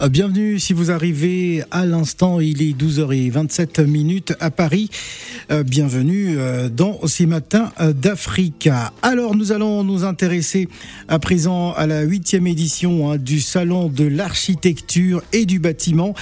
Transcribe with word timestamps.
Euh, 0.00 0.08
bienvenue 0.08 0.58
si 0.58 0.72
vous 0.72 0.90
arrivez 0.90 1.62
à 1.70 1.84
l'instant, 1.84 2.40
il 2.40 2.62
est 2.62 2.72
12h27 2.72 3.84
minutes 3.84 4.32
à 4.40 4.50
Paris. 4.50 4.88
Euh, 5.50 5.62
bienvenue 5.62 6.38
euh, 6.38 6.70
dans 6.70 7.06
ces 7.06 7.26
matins 7.26 7.70
d'Africa. 7.80 8.94
Alors 9.02 9.34
nous 9.34 9.52
allons 9.52 9.84
nous 9.84 10.04
intéresser 10.04 10.68
à 11.08 11.18
présent 11.18 11.72
à 11.72 11.86
la 11.86 12.02
huitième 12.02 12.46
édition 12.46 13.10
hein, 13.10 13.18
du 13.18 13.40
Salon 13.40 13.88
de 13.88 14.04
l'architecture 14.04 15.22
et 15.34 15.44
du 15.44 15.58
bâtiment 15.58 16.14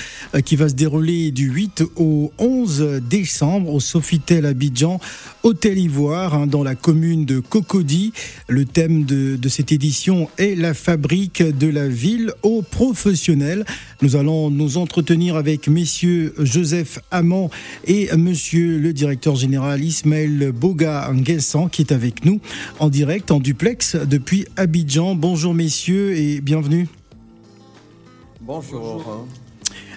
qui 0.45 0.57
va 0.57 0.69
se 0.69 0.75
dérouler 0.75 1.31
du 1.31 1.49
8 1.49 1.85
au 1.97 2.33
11 2.39 3.01
décembre 3.09 3.73
au 3.73 3.81
Sofitel 3.81 4.47
Abidjan, 4.47 4.99
Hôtel 5.45 5.79
Ivoire, 5.79 6.35
hein, 6.35 6.47
dans 6.47 6.65
la 6.65 6.75
commune 6.75 7.27
de 7.27 7.39
Cocody. 7.39 8.13
Le 8.49 8.65
thème 8.65 9.05
de, 9.05 9.37
de 9.37 9.49
cette 9.49 9.71
édition 9.71 10.29
est 10.39 10.59
la 10.59 10.75
fabrique 10.75 11.43
de 11.43 11.69
la 11.69 11.87
ville 11.87 12.33
aux 12.43 12.63
professionnels. 12.63 13.65
Nous 14.03 14.17
allons 14.17 14.51
nous 14.51 14.79
entretenir 14.79 15.37
avec 15.37 15.69
messieurs 15.69 16.35
Joseph 16.39 16.99
Amand 17.11 17.51
et 17.87 18.09
monsieur 18.17 18.79
le 18.79 18.93
directeur 18.93 19.37
général 19.37 19.83
Ismaël 19.83 20.53
Boga 20.53 21.11
Nguessan 21.13 21.69
qui 21.69 21.83
est 21.83 21.93
avec 21.93 22.25
nous 22.25 22.41
en 22.79 22.89
direct, 22.89 23.31
en 23.31 23.41
duplex 23.41 23.97
depuis 23.97 24.47
Abidjan. 24.57 25.15
Bonjour 25.15 25.55
messieurs 25.55 26.17
et 26.17 26.41
bienvenue. 26.41 26.87
Bonjour. 28.41 29.27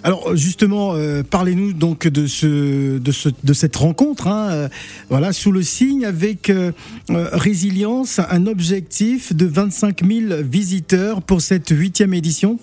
Alors 0.04 0.36
justement, 0.36 0.96
euh, 0.96 1.22
parlez-nous 1.22 1.74
donc 1.74 2.08
de 2.08 2.26
ce, 2.26 2.98
de 2.98 3.12
ce, 3.12 3.30
de 3.44 3.54
cette 3.54 3.76
rencontre. 3.76 4.28
Hein, 4.28 4.50
euh, 4.52 4.70
voilà, 5.10 5.32
sous 5.32 5.52
le 5.52 5.62
signe 5.62 6.06
avec 6.06 6.50
euh, 6.50 6.72
résilience, 7.10 8.20
un 8.30 8.48
objectif 8.48 9.36
de 9.36 9.46
25 9.46 10.04
000 10.04 10.42
visiteurs 10.44 11.22
pour 11.22 11.42
cette 11.42 11.70
huitième 11.70 12.14
édition. 12.14 12.58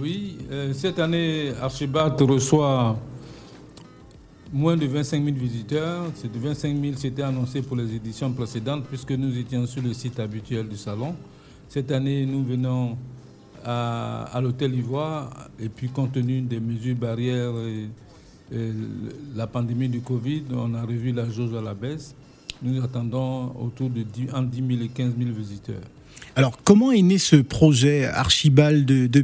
Oui, 0.00 0.36
euh, 0.50 0.72
cette 0.74 0.98
année, 0.98 1.52
Archibat 1.60 2.16
reçoit 2.20 2.98
moins 4.52 4.76
de 4.76 4.86
25 4.86 5.24
000 5.24 5.36
visiteurs. 5.36 6.04
Ces 6.14 6.28
25 6.28 6.76
000, 6.80 6.94
c'était 6.96 7.22
annoncé 7.22 7.62
pour 7.62 7.76
les 7.76 7.94
éditions 7.94 8.32
précédentes, 8.32 8.84
puisque 8.84 9.12
nous 9.12 9.36
étions 9.38 9.66
sur 9.66 9.82
le 9.82 9.94
site 9.94 10.20
habituel 10.20 10.68
du 10.68 10.76
salon. 10.76 11.14
Cette 11.68 11.90
année, 11.92 12.26
nous 12.26 12.44
venons 12.44 12.98
à, 13.64 14.38
l'hôtel 14.42 14.74
Ivoire, 14.74 15.48
et 15.58 15.68
puis 15.68 15.88
compte 15.88 16.12
tenu 16.12 16.42
des 16.42 16.60
mesures 16.60 16.96
barrières 16.96 17.52
et, 17.56 17.88
la 19.34 19.48
pandémie 19.48 19.88
du 19.88 20.00
Covid, 20.00 20.44
on 20.52 20.72
a 20.74 20.82
revu 20.82 21.10
la 21.10 21.28
jauge 21.28 21.52
à 21.54 21.60
la 21.60 21.74
baisse. 21.74 22.14
Nous 22.62 22.80
attendons 22.80 23.52
autour 23.60 23.90
de 23.90 24.02
10, 24.02 24.28
entre 24.32 24.50
10 24.50 24.76
000 24.76 24.84
et 24.84 24.88
15 24.88 25.14
000 25.18 25.30
visiteurs. 25.32 25.82
Alors, 26.36 26.58
comment 26.62 26.92
est 26.92 27.00
né 27.00 27.16
ce 27.16 27.36
projet 27.36 28.04
Archibald, 28.04 28.84
de, 28.84 29.22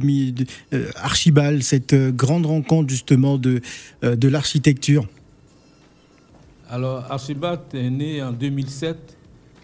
euh, 0.73 0.89
Archibald 0.95 1.61
cette 1.61 1.93
euh, 1.93 2.11
grande 2.11 2.47
rencontre 2.47 2.89
justement 2.89 3.37
de, 3.37 3.61
euh, 4.03 4.15
de 4.15 4.27
l'architecture? 4.27 5.07
Alors, 6.67 7.05
Archibald 7.11 7.61
est 7.73 7.89
né 7.91 8.23
en 8.23 8.31
2007. 8.31 8.97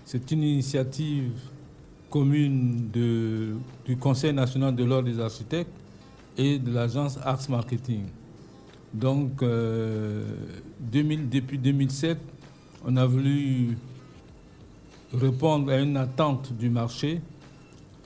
C'est 0.06 0.30
une 0.32 0.44
initiative 0.44 1.32
commune 2.12 2.90
de, 2.94 3.56
du 3.86 3.98
Conseil 3.98 4.34
national 4.34 4.76
de 4.76 4.84
l'ordre 4.84 5.10
des 5.10 5.20
architectes 5.20 5.72
et 6.38 6.60
de 6.60 6.72
l'agence 6.72 7.18
Arts 7.24 7.50
Marketing. 7.50 8.04
Donc, 8.94 9.44
2000, 10.80 11.30
depuis 11.30 11.58
2007, 11.58 12.18
on 12.86 12.96
a 12.98 13.06
voulu 13.06 13.78
répondre 15.14 15.72
à 15.72 15.80
une 15.80 15.98
attente 15.98 16.54
du 16.54 16.70
marché 16.70 17.22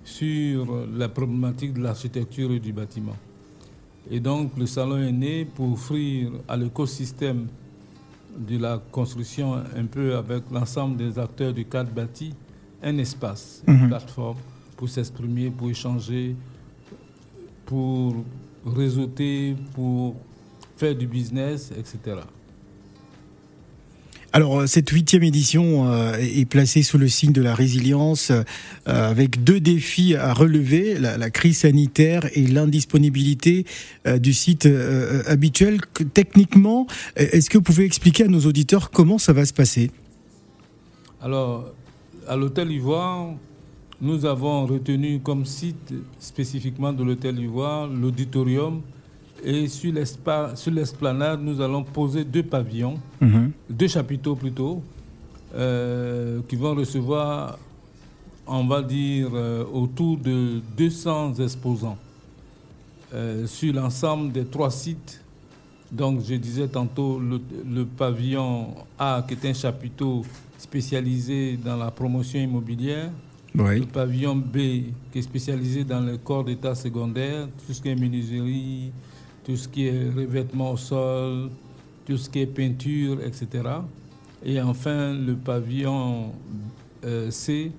sur 0.03 0.85
la 0.95 1.09
problématique 1.09 1.73
de 1.73 1.81
l'architecture 1.81 2.51
et 2.51 2.59
du 2.59 2.73
bâtiment. 2.73 3.15
Et 4.11 4.19
donc 4.19 4.51
le 4.57 4.65
salon 4.65 4.97
est 4.97 5.11
né 5.11 5.45
pour 5.45 5.73
offrir 5.73 6.31
à 6.47 6.57
l'écosystème 6.57 7.47
de 8.37 8.57
la 8.57 8.81
construction, 8.91 9.53
un 9.53 9.85
peu 9.85 10.15
avec 10.15 10.43
l'ensemble 10.51 10.97
des 10.97 11.17
acteurs 11.19 11.53
du 11.53 11.65
cadre 11.65 11.91
bâti, 11.91 12.33
un 12.81 12.97
espace, 12.97 13.63
une 13.67 13.83
mhm. 13.83 13.87
plateforme 13.89 14.37
pour 14.75 14.89
s'exprimer, 14.89 15.49
pour 15.51 15.69
échanger, 15.69 16.35
pour 17.65 18.15
réseauter, 18.65 19.55
pour 19.73 20.15
faire 20.75 20.95
du 20.95 21.07
business, 21.07 21.71
etc. 21.71 22.21
Alors 24.35 24.61
euh, 24.61 24.65
cette 24.65 24.89
huitième 24.89 25.21
édition 25.21 25.87
euh, 25.87 26.15
est 26.17 26.45
placée 26.45 26.81
sous 26.81 26.97
le 26.97 27.07
signe 27.07 27.31
de 27.31 27.41
la 27.43 27.53
résilience 27.53 28.31
euh, 28.31 28.43
avec 28.85 29.43
deux 29.43 29.59
défis 29.59 30.15
à 30.15 30.33
relever, 30.33 30.97
la, 30.97 31.29
crise 31.29 31.59
sanitaire 31.59 32.25
et 32.33 32.47
l'indisponibilité 32.47 33.65
du 34.17 34.33
site 34.33 34.67
habituel. 35.27 35.79
Techniquement, 36.13 36.87
est-ce 37.15 37.49
que 37.49 37.57
vous 37.57 37.63
pouvez 37.63 37.85
expliquer 37.85 38.25
à 38.25 38.27
nos 38.27 38.41
auditeurs 38.41 38.91
comment 38.91 39.17
ça 39.17 39.33
va 39.33 39.45
se 39.45 39.53
passer? 39.53 39.91
Alors, 41.21 41.71
à 42.27 42.35
l'hôtel 42.35 42.71
Ivoire, 42.71 43.29
nous 44.01 44.25
avons 44.25 44.65
retenu 44.65 45.19
comme 45.19 45.45
site 45.45 45.93
spécifiquement 46.19 46.93
de 46.93 47.03
l'hôtel 47.03 47.39
Ivoire 47.39 47.87
l'auditorium 47.87 48.81
et 49.43 49.67
sur 49.67 49.93
l'esplanade, 49.93 51.41
nous 51.41 51.59
allons 51.59 51.83
poser 51.83 52.23
deux 52.23 52.43
pavillons, 52.43 52.99
mhm. 53.19 53.51
deux 53.69 53.87
chapiteaux 53.87 54.35
plutôt, 54.35 54.81
euh, 55.55 56.39
qui 56.47 56.55
vont 56.55 56.73
recevoir, 56.73 57.59
on 58.47 58.65
va 58.65 58.81
dire, 58.81 59.29
euh, 59.33 59.65
autour 59.71 60.17
de 60.17 60.61
200 60.77 61.35
exposants 61.35 61.97
euh, 63.13 63.45
sur 63.45 63.73
l'ensemble 63.73 64.31
des 64.31 64.45
trois 64.45 64.71
sites. 64.71 65.21
Donc, 65.91 66.21
je 66.27 66.35
disais 66.35 66.67
tantôt 66.67 67.19
le, 67.19 67.85
pavillon 67.85 68.73
A, 68.97 69.23
qui 69.27 69.35
est 69.35 69.49
un 69.49 69.53
chapiteau 69.53 70.23
spécialisé 70.57 71.57
dans 71.63 71.77
la 71.77 71.91
promotion 71.91 72.39
immobilière. 72.39 73.11
Le 73.53 73.85
pavillon 73.85 74.35
B, 74.35 74.57
qui 75.11 75.19
est 75.19 75.21
spécialisé 75.21 75.83
dans 75.83 75.99
le 75.99 76.17
corps 76.17 76.43
d'état 76.43 76.73
secondaire, 76.73 77.47
tout 77.67 77.73
ce 77.73 77.79
qui 77.79 77.89
est 77.89 77.95
menuiserie, 77.95 78.91
tout 79.43 79.57
ce 79.57 79.67
qui 79.67 79.87
est 79.87 80.09
revêtement 80.09 80.71
au 80.71 80.77
sol, 80.77 81.49
tout 82.05 82.17
ce 82.17 82.29
qui 82.29 82.39
est 82.39 82.45
peinture, 82.45 83.19
etc. 83.23 83.63
Et 84.45 84.61
enfin, 84.61 85.13
le 85.13 85.35
pavillon 85.35 86.31
euh, 87.05 87.31
C, 87.31 87.71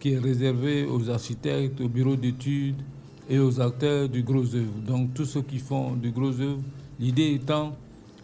qui 0.00 0.12
est 0.12 0.18
réservé 0.18 0.84
aux 0.84 1.08
architectes, 1.10 1.80
aux 1.80 1.88
bureaux 1.88 2.16
d'études 2.16 2.80
et 3.30 3.38
aux 3.38 3.60
acteurs 3.60 4.08
du 4.08 4.22
gros 4.22 4.54
œuvre. 4.54 4.72
Donc, 4.86 5.14
tous 5.14 5.24
ceux 5.24 5.42
qui 5.42 5.58
font 5.58 5.92
du 5.92 6.10
gros 6.10 6.40
œuvre, 6.40 6.60
l'idée 6.98 7.32
étant 7.34 7.76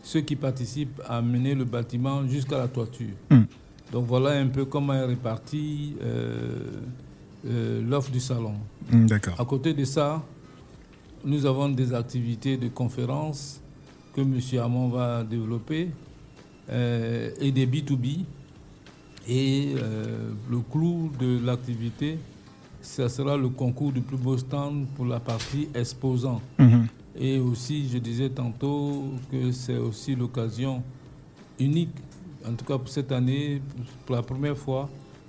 ceux 0.02 0.20
qui 0.22 0.34
participent 0.34 1.00
à 1.06 1.22
mener 1.22 1.54
le 1.54 1.64
bâtiment 1.64 2.26
jusqu'à 2.26 2.58
la 2.58 2.68
toiture. 2.68 3.14
Hmm. 3.30 3.42
Donc, 3.92 4.06
voilà 4.06 4.30
un 4.30 4.48
peu 4.48 4.64
comment 4.64 4.94
est 4.94 5.04
répartie 5.04 5.94
euh, 6.02 6.58
euh, 7.46 7.82
l'offre 7.88 8.10
du 8.10 8.20
salon. 8.20 8.54
Hmm, 8.90 9.06
d'accord. 9.06 9.40
À 9.40 9.44
côté 9.44 9.72
de 9.72 9.84
ça, 9.84 10.22
nous 11.24 11.46
avons 11.46 11.68
des 11.68 11.92
activités 11.92 12.56
de 12.56 12.68
conférences 12.68 13.60
que 14.14 14.20
M. 14.20 14.38
Hamon 14.62 14.88
va 14.88 15.24
développer 15.24 15.90
euh, 16.70 17.30
et 17.40 17.52
des 17.52 17.66
B2B. 17.66 18.24
Et 19.30 19.74
euh, 19.76 20.30
le 20.50 20.58
clou 20.60 21.10
de 21.18 21.44
l'activité, 21.44 22.18
ce 22.80 23.08
sera 23.08 23.36
le 23.36 23.48
concours 23.50 23.92
du 23.92 24.00
plus 24.00 24.16
beau 24.16 24.38
stand 24.38 24.86
pour 24.96 25.04
la 25.04 25.20
partie 25.20 25.68
exposant. 25.74 26.40
Mhm. 26.58 26.86
Et 27.20 27.38
aussi, 27.38 27.88
je 27.88 27.98
disais 27.98 28.30
tantôt 28.30 29.04
que 29.30 29.50
c'est 29.52 29.76
aussi 29.76 30.14
l'occasion 30.14 30.82
unique, 31.58 31.94
en 32.46 32.52
tout 32.52 32.64
cas 32.64 32.78
pour 32.78 32.88
cette 32.88 33.12
année, 33.12 33.60
pour 34.06 34.14
la 34.14 34.22
première 34.22 34.56
fois, 34.56 34.88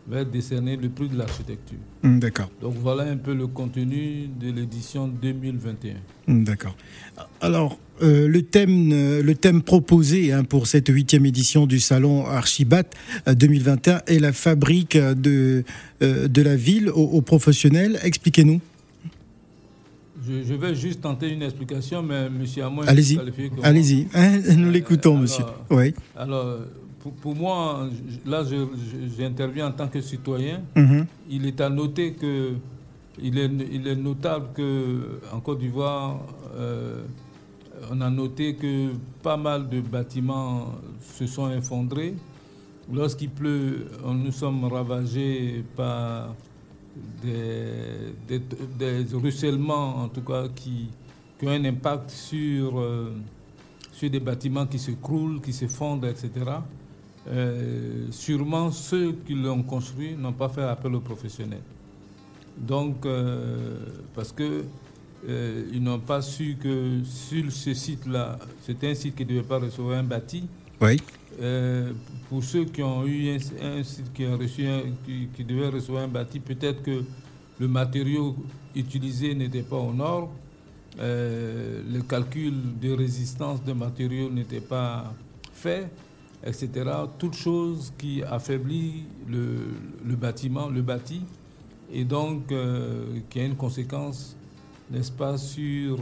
va 0.09 0.23
décerner 0.23 0.75
le 0.75 0.89
prix 0.89 1.07
de 1.07 1.17
l'architecture. 1.17 1.77
Hmm, 2.03 2.19
d'accord. 2.19 2.49
Donc 2.61 2.75
voilà 2.75 3.03
un 3.03 3.17
peu 3.17 3.33
le 3.33 3.47
contenu 3.47 4.27
de 4.39 4.51
l'édition 4.51 5.07
2021. 5.07 5.93
Hmm, 6.27 6.43
d'accord. 6.43 6.75
Alors, 7.41 7.77
euh, 8.01 8.27
le, 8.27 8.41
thème, 8.41 8.91
euh, 8.91 9.21
le 9.21 9.35
thème 9.35 9.61
proposé 9.61 10.31
hein, 10.31 10.43
pour 10.43 10.67
cette 10.67 10.87
huitième 10.87 11.25
édition 11.25 11.67
du 11.67 11.79
salon 11.79 12.25
Archibat 12.25 12.83
2021 13.27 13.95
euh, 13.95 13.99
est 14.07 14.19
la 14.19 14.33
fabrique 14.33 14.97
de, 14.97 15.63
de 16.01 16.41
la 16.41 16.55
ville 16.55 16.89
aux, 16.89 17.21
professionnels. 17.21 17.99
Expliquez-nous. 18.03 18.61
Je, 20.27 20.53
vais 20.53 20.75
juste 20.75 21.01
tenter 21.01 21.29
une 21.29 21.41
explication, 21.41 22.03
mais 22.03 22.27
M. 22.27 22.45
Amon... 22.63 22.81
Allez-y, 22.83 23.19
allez-y. 23.63 24.07
Nous 24.55 24.69
l'écoutons, 24.69 25.17
monsieur. 25.17 25.45
Oui. 25.71 25.93
Alors, 26.15 26.59
pour, 26.99 27.35
moi, 27.35 27.87
là, 28.25 28.43
j'interviens 29.17 29.67
en 29.67 29.71
tant 29.71 29.87
que 29.87 30.01
citoyen. 30.01 30.61
Mhm. 30.75 31.05
Il 31.29 31.45
est 31.45 31.61
à 31.61 31.69
noter 31.69 32.13
que 32.13 32.53
il 33.21 33.37
est, 33.37 33.49
il 33.71 33.87
est 33.87 33.95
notable 33.95 34.47
que 34.53 35.19
en 35.33 35.39
Côte 35.41 35.59
d'Ivoire, 35.59 36.19
euh, 36.55 37.03
on 37.91 37.99
a 38.01 38.09
noté 38.09 38.55
que 38.55 38.91
pas 39.21 39.37
mal 39.37 39.69
de 39.69 39.81
bâtiments 39.81 40.67
se 41.01 41.25
sont 41.27 41.49
effondrés. 41.51 42.15
lorsqu'il 42.91 43.29
pleut, 43.29 43.87
nous 44.05 44.31
sommes 44.31 44.65
ravagés 44.65 45.63
par 45.75 46.33
des, 47.21 48.39
des, 48.77 49.05
ruissellements, 49.13 50.03
en 50.03 50.07
tout 50.07 50.21
cas, 50.21 50.47
qui, 50.55 50.89
qui 51.37 51.45
ont 51.47 51.51
un 51.51 51.65
impact 51.65 52.09
sur, 52.09 52.79
euh, 52.79 53.13
sur 53.91 54.09
des 54.09 54.19
bâtiments 54.19 54.65
qui 54.65 54.79
se 54.79 54.91
croulent, 54.91 55.39
qui 55.39 55.53
se 55.53 55.67
fondent, 55.67 56.05
etc. 56.05 56.31
Euh, 57.31 58.07
sûrement, 58.11 58.71
ceux 58.71 59.13
qui 59.25 59.35
l'ont 59.35 59.63
construit 59.63 60.15
n'ont 60.15 60.33
pas 60.33 60.49
fait 60.49 60.63
appel 60.63 60.95
aux 60.95 60.99
professionnels. 60.99 61.61
Donc, 62.57 63.05
euh, 63.05 63.77
parce 64.15 64.31
que 64.31 64.63
ils 65.27 65.83
n'ont 65.83 65.99
pas 65.99 66.21
su 66.21 66.55
que 66.61 67.03
sur 67.03 67.51
ce 67.51 67.73
site-là, 67.73 68.39
c'était 68.61 68.91
un 68.91 68.95
site 68.95 69.15
qui 69.15 69.25
ne 69.25 69.29
devait 69.29 69.43
pas 69.43 69.59
recevoir 69.59 69.99
un 69.99 70.03
bâti. 70.03 70.45
Oui. 70.81 70.97
Euh, 71.41 71.93
pour 72.27 72.43
ceux 72.43 72.65
qui 72.65 72.83
ont 72.83 73.05
eu 73.05 73.29
un, 73.29 73.83
site 73.83 74.11
qui, 74.13 74.25
a 74.25 74.35
reçu 74.35 74.67
qui, 75.05 75.43
devait 75.43 75.69
recevoir 75.69 76.03
un 76.03 76.07
bâti, 76.07 76.39
peut-être 76.39 76.83
que 76.83 77.03
le 77.59 77.67
matériau 77.67 78.35
utilisé 78.75 79.33
n'était 79.35 79.61
pas 79.61 79.77
au 79.77 79.93
nord, 79.93 80.31
euh, 80.99 81.81
le 81.89 82.01
calcul 82.01 82.53
de 82.81 82.91
résistance 82.91 83.63
de 83.63 83.71
matériaux 83.73 84.29
n'était 84.29 84.59
pas 84.59 85.13
fait, 85.53 85.89
etc. 86.43 86.69
Toutes 87.17 87.35
choses 87.35 87.93
qui 87.97 88.23
affaiblissent 88.23 89.03
le, 89.27 90.15
bâtiment, 90.15 90.69
le 90.69 90.81
bâti, 90.81 91.21
et 91.91 92.03
donc 92.03 92.51
euh, 92.51 93.19
qui 93.29 93.39
a 93.39 93.45
une 93.45 93.55
conséquence, 93.55 94.35
n'est-ce 94.91 95.11
pas, 95.11 95.37
sur 95.37 95.99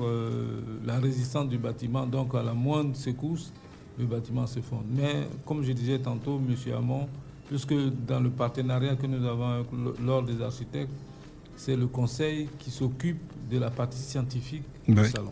la 0.86 1.00
résistance 1.00 1.50
du 1.50 1.57
bâtiment, 1.57 2.06
donc 2.06 2.36
à 2.36 2.44
la 2.44 2.54
moindre 2.54 2.95
secousse 2.95 3.51
le 3.98 4.06
bâtiment 4.06 4.45
se 4.48 4.60
fonde. 4.60 4.86
Mais 4.89 5.28
comme 5.45 5.63
je 5.63 5.72
disais 5.72 6.00
tantôt, 6.00 6.38
M. 6.40 6.56
Hamon, 6.74 7.07
puisque 7.48 7.74
dans 8.06 8.19
le 8.19 8.30
partenariat 8.30 8.95
que 8.95 9.07
nous 9.07 9.25
avons 9.25 9.48
avec 9.48 9.68
l'Ordre 10.04 10.31
des 10.31 10.42
architectes, 10.42 10.92
c'est 11.56 11.75
le 11.75 11.88
conseil 11.88 12.48
qui 12.60 12.69
s'occupe 12.69 13.19
de 13.50 13.57
la 13.57 13.72
partie 13.72 13.98
scientifique 13.98 14.63
du 14.88 15.06
salon. 15.06 15.31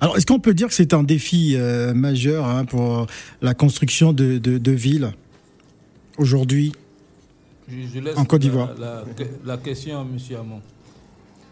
Alors, 0.00 0.16
est-ce 0.16 0.26
qu'on 0.26 0.40
peut 0.40 0.54
dire 0.54 0.68
que 0.68 0.74
c'est 0.74 0.94
un 0.94 1.02
défi 1.02 1.54
euh, 1.56 1.94
majeur 1.94 2.46
hein, 2.46 2.64
pour 2.64 3.06
la 3.42 3.54
construction 3.54 4.12
de, 4.12 4.70
villes 4.70 5.12
aujourd'hui 6.18 6.72
en 8.16 8.24
Côte 8.24 8.42
d'Ivoire? 8.42 8.74
la, 8.78 9.04
la, 9.44 9.56
question 9.56 9.98
à 9.98 10.02
M. 10.02 10.18
Hamon. 10.38 10.60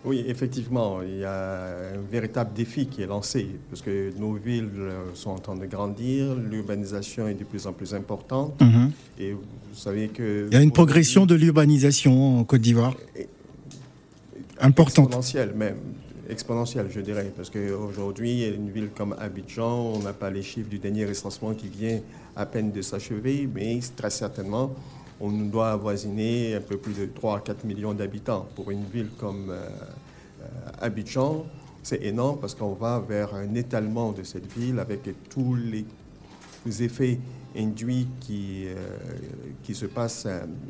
Oui, 0.05 0.25
effectivement, 0.27 1.01
il 1.03 1.19
y 1.19 1.25
a 1.25 1.95
un 1.95 2.11
véritable 2.11 2.53
défi 2.55 2.87
qui 2.87 3.03
est 3.03 3.07
lancé, 3.07 3.47
parce 3.71 3.83
que 3.83 4.13
nos 4.19 4.35
villes 4.35 4.71
sont 5.15 5.31
en 5.31 5.39
train 5.39 5.55
de 5.55 5.67
grandir, 5.67 6.35
l'urbanisation 6.35 7.29
est 7.29 7.35
de 7.35 7.45
plus 7.45 7.69
en 7.69 7.73
plus 7.73 7.95
importante, 7.95 8.61
mhm. 8.61 8.91
et 9.21 9.33
vous 9.33 9.41
savez 9.75 10.09
que... 10.09 10.49
Il 10.51 10.55
y 10.55 10.57
a 10.57 10.63
une 10.63 10.73
progression 10.73 11.25
de 11.25 11.37
l'urbanisation 11.37 12.41
en 12.41 12.45
Côte 12.45 12.63
d'Ivoire 12.63 12.95
importante. 14.63 15.07
Exponentielle 15.07 15.53
même, 15.55 15.77
exponentielle 16.29 16.89
je 16.91 17.01
dirais, 17.01 17.33
parce 17.37 17.51
qu'aujourd'hui, 17.51 18.47
une 18.49 18.71
ville 18.71 18.91
comme 18.97 19.15
Abidjan, 19.19 19.93
on 19.95 19.99
n'a 20.01 20.13
pas 20.13 20.31
les 20.31 20.43
chiffres 20.43 20.69
du 20.69 20.79
dernier 20.79 21.07
recensement 21.07 21.55
qui 21.55 21.69
vient 21.69 22.01
à 22.37 22.47
peine 22.47 22.73
de 22.73 22.83
s'achever, 22.83 23.49
mais 23.53 23.81
très 23.97 24.11
certainement, 24.11 24.73
on 25.21 25.31
doit 25.31 25.71
avoisiner 25.71 26.57
un 26.57 26.61
peu 26.61 26.77
plus 26.77 26.95
de 26.95 27.07
3 27.07 27.37
à 27.39 27.41
4 27.41 27.65
millions 27.65 27.95
d'habitants. 27.95 28.49
Pour 28.57 28.71
une 28.71 28.85
ville 28.85 29.11
comme 29.19 29.51
euh, 29.51 29.69
euh, 30.43 30.47
Abidjan, 30.81 31.47
c'est 31.83 32.03
énorme 32.03 32.39
parce 32.41 32.55
qu'on 32.55 32.75
va 32.75 32.99
vers 33.01 33.35
un 33.35 33.55
étalement 33.55 34.13
de 34.13 34.23
cette 34.23 34.51
ville 34.53 34.79
avec 34.79 35.01
tous 35.29 35.55
les, 35.55 35.85
effets 36.83 37.19
induits 37.57 38.09
qui, 38.21 38.67
euh, 38.67 38.75
qui 39.63 39.75
se 39.75 39.87
passent 39.87 40.29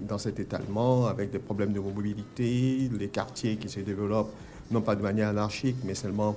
dans 0.08 0.18
cet 0.18 0.40
étalement, 0.40 1.06
avec 1.06 1.30
des 1.30 1.38
problèmes 1.38 1.72
de 1.72 1.80
mobilité, 1.80 2.90
les 2.98 3.08
quartiers 3.08 3.56
qui 3.56 3.68
se 3.68 3.80
développent 3.80 4.32
non 4.72 4.80
pas 4.80 4.96
de 4.96 5.02
manière 5.02 5.28
anarchique, 5.28 5.76
mais 5.84 5.94
seulement 5.94 6.36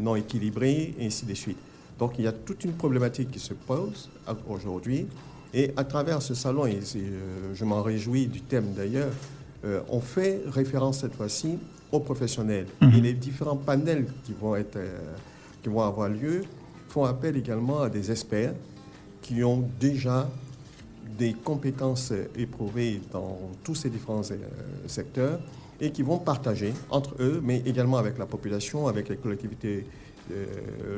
non 0.00 0.16
équilibrés, 0.16 0.94
et 0.98 1.06
ainsi 1.06 1.26
de 1.26 1.34
suite. 1.34 1.58
Donc 1.98 2.12
il 2.18 2.24
y 2.24 2.26
a 2.26 2.32
toute 2.32 2.64
une 2.64 2.72
problématique 2.72 3.30
qui 3.30 3.38
se 3.38 3.52
pose 3.52 4.08
aujourd'hui 4.48 5.06
et 5.54 5.72
à 5.76 5.84
travers 5.84 6.20
ce 6.20 6.34
salon, 6.34 6.66
et 6.66 6.78
euh, 6.96 7.54
je 7.54 7.64
m'en 7.64 7.82
réjouis 7.82 8.26
du 8.26 8.42
thème 8.42 8.74
d'ailleurs, 8.76 9.12
euh, 9.64 9.80
on 9.88 10.00
fait 10.00 10.42
référence 10.46 11.00
cette 11.00 11.14
fois-ci 11.14 11.58
aux 11.90 12.00
professionnels. 12.00 12.66
Mhm. 12.82 12.94
Et 12.94 13.00
les 13.00 13.12
différents 13.14 13.56
panels 13.56 14.06
qui 14.24 14.34
vont, 14.38 14.56
être, 14.56 14.76
euh, 14.76 14.98
qui 15.62 15.70
vont 15.70 15.82
avoir 15.82 16.10
lieu 16.10 16.44
font 16.88 17.04
appel 17.04 17.36
également 17.36 17.80
à 17.80 17.88
des 17.88 18.10
experts 18.10 18.52
qui 19.22 19.42
ont 19.42 19.66
déjà 19.80 20.28
des 21.18 21.32
compétences 21.32 22.12
éprouvées 22.36 23.00
dans 23.10 23.38
tous 23.64 23.74
ces 23.74 23.90
différents 23.90 24.22
secteurs 24.86 25.40
et 25.80 25.90
qui 25.90 26.02
vont 26.02 26.18
partager 26.18 26.72
entre 26.90 27.14
eux, 27.20 27.40
mais 27.42 27.62
également 27.66 27.98
avec 27.98 28.18
la 28.18 28.26
population, 28.26 28.88
avec 28.88 29.08
les 29.08 29.16
collectivités 29.16 29.86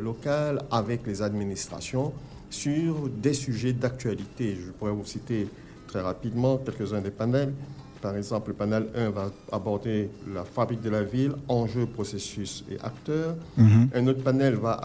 locales, 0.02 0.62
avec 0.70 1.06
les 1.06 1.22
administrations, 1.22 2.12
sur 2.48 3.08
des 3.08 3.34
sujets 3.34 3.72
d'actualité. 3.72 4.56
Je 4.56 4.72
pourrais 4.72 4.92
vous 4.92 5.04
citer 5.04 5.46
très 5.86 6.00
rapidement 6.00 6.56
quelques-uns 6.58 7.00
des 7.00 7.10
panels. 7.10 7.52
Par 8.00 8.16
exemple, 8.16 8.48
le 8.48 8.54
panel 8.54 8.88
1 8.96 9.10
va 9.10 9.30
aborder 9.52 10.08
la 10.34 10.44
fabrique 10.44 10.80
de 10.80 10.90
la 10.90 11.04
ville, 11.04 11.34
enjeux, 11.48 11.86
processus 11.86 12.64
et 12.70 12.78
acteurs. 12.80 13.36
Mhm. 13.56 13.90
Un 13.94 14.06
autre 14.06 14.22
panel 14.22 14.54
va 14.54 14.80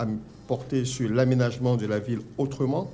porter 0.47 0.85
sur 0.85 1.09
l'aménagement 1.09 1.75
de 1.77 1.87
la 1.87 1.99
ville 1.99 2.19
autrement, 2.37 2.91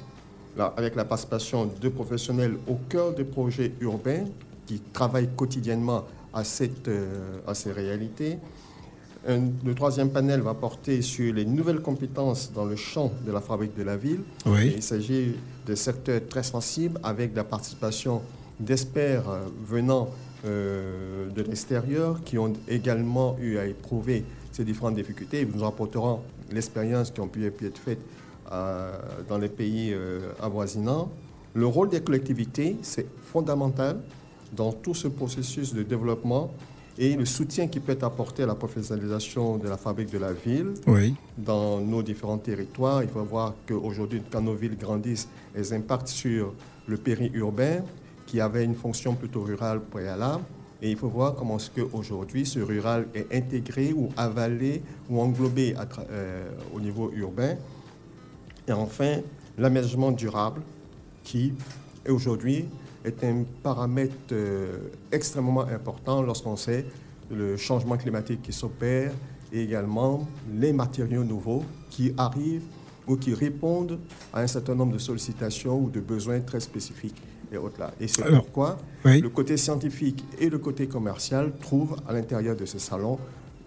là, 0.56 0.74
avec 0.77 0.95
la 0.95 1.03
participation 1.03 1.69
de 1.81 1.89
professionnels 1.89 2.56
au 2.68 2.75
cœur 2.88 3.13
des 3.13 3.25
projets 3.25 3.74
urbains 3.81 4.25
qui 4.68 4.80
travaillent 4.94 5.30
quotidiennement 5.36 6.06
à, 6.33 6.44
cette, 6.44 6.88
euh, 6.88 7.39
à 7.48 7.54
ces 7.54 7.72
réalités 7.72 8.38
le 9.28 9.74
troisième 9.75 10.10
panel 10.10 10.42
va 10.42 10.54
porter 10.54 11.01
sur 11.01 11.33
les 11.33 11.45
nouvelles 11.45 11.81
compétences 11.81 12.51
dans 12.54 12.66
le 12.66 12.75
champ 12.75 13.12
de 13.25 13.31
la 13.31 13.42
fabrique 13.42 13.78
de 13.78 13.83
la 13.83 13.98
ville. 13.98 14.22
Il 14.75 14.81
s'agit 14.81 15.36
de 15.66 15.75
secteurs 15.75 16.22
très 16.28 16.44
sensibles 16.44 17.00
avec 17.04 17.36
la 17.36 17.44
participation 17.44 18.22
d'experts 18.60 19.30
euh, 19.30 19.42
venant 19.63 20.10
euh, 20.45 21.30
de 21.30 21.42
l'extérieur 21.44 22.24
qui 22.24 22.38
ont 22.38 22.54
également 22.68 23.38
eu 23.39 23.57
à 23.57 23.66
éprouver 23.66 24.24
ces 24.51 24.63
différentes 24.63 24.95
difficultés. 24.95 25.48
Nous 25.51 25.63
rapporterons 25.63 26.22
l'expérience 26.51 27.12
qui 27.12 27.22
a 27.22 27.25
pu 27.25 27.66
être 27.66 27.77
faite 27.77 28.00
euh, 28.51 28.92
dans 29.30 29.38
les 29.38 29.50
pays 29.50 29.95
avoisinants. 30.42 31.12
Le 31.54 31.66
rôle 31.66 31.89
des 31.89 32.01
collectivités, 32.01 32.77
c'est 32.81 33.06
fondamental 33.24 34.00
dans 34.51 34.72
tout 34.72 34.93
ce 34.93 35.08
processus 35.08 35.74
de 35.74 35.84
développement 35.84 36.51
et 36.98 37.15
le 37.15 37.25
soutien 37.25 37.67
qui 37.67 37.79
peut 37.79 37.93
être 37.93 38.03
apporté 38.03 38.43
à 38.43 38.46
la 38.46 38.55
professionnalisation 38.55 39.58
de 39.58 39.67
la 39.67 39.77
fabrique 39.77 40.12
de 40.12 40.17
la 40.17 40.34
ville 40.34 40.74
dans 41.38 41.79
nos 41.79 42.03
différents 42.03 42.38
territoires. 42.38 43.01
Il 43.01 43.10
faut 43.10 43.24
voir 43.24 43.55
qu'aujourd'hui, 43.67 44.22
quand 44.29 44.41
nos 44.41 44.53
villes 44.53 44.77
grandissent, 44.77 45.27
elles 45.55 45.74
impactent 45.74 46.10
sur 46.10 46.53
le 46.88 46.98
périurbain 46.98 47.84
qui 48.27 48.39
avait 48.39 48.63
une 48.63 48.75
fonction 48.75 49.15
plutôt 49.15 49.41
rurale 49.41 49.81
préalable. 49.81 50.43
Et 50.81 50.89
il 50.89 50.98
faut 50.98 51.10
voir 51.10 51.36
comment 51.36 51.58
est-ce 51.58 51.70
qu'aujourd'hui, 51.70 52.46
ce 52.46 52.60
rural 52.60 53.08
est 53.13 53.34
intégré 53.34 53.93
ou 53.93 54.10
avalé 54.17 54.81
ou 55.10 55.22
englobé 55.22 55.75
euh, 56.10 56.50
au 56.74 56.79
niveau 56.79 57.12
urbain. 57.15 57.55
Et 58.67 58.72
enfin, 58.72 59.17
l'aménagement 59.58 60.12
durable 60.12 60.62
qui, 61.24 61.53
aujourd'hui, 62.10 62.65
est 63.05 63.24
un 63.24 63.43
paramètre 63.63 64.13
euh, 64.31 64.77
extrêmement 65.12 65.62
important 65.62 66.22
lorsqu'on 66.22 66.55
sait 66.55 66.86
le 67.29 67.58
changement 67.58 67.98
climatique 67.98 68.41
qui 68.41 68.53
s'opère 68.53 69.12
et 69.53 69.63
également 69.63 70.27
les 70.53 70.74
matériaux 70.74 71.24
nouveaux 71.24 71.63
qui 71.89 72.13
arrivent 72.17 72.65
ou 73.08 73.15
qui 73.15 73.34
répondent 73.34 74.00
à 74.34 74.41
un 74.41 74.48
certain 74.48 74.75
nombre 74.75 74.93
de 74.93 75.00
sollicitations 75.00 75.79
ou 75.79 75.89
de 75.89 76.00
besoins 76.00 76.39
très 76.41 76.60
spécifiques 76.60 77.22
et 77.51 77.58
autres 77.58 77.79
là. 77.79 77.91
Et 78.00 78.08
c'est 78.08 78.24
pourquoi 78.24 78.77
le 79.03 79.27
côté 79.29 79.58
scientifique 79.58 80.24
et 80.39 80.50
le 80.50 80.58
côté 80.58 80.88
commercial 80.88 81.51
trouvent 81.60 81.98
à 82.08 82.13
l'intérieur 82.13 82.55
de 82.55 82.65
ce 82.65 82.79
salon 82.79 83.17